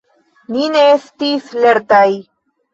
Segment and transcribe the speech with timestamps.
[0.55, 2.05] Ni ne estis lertaj.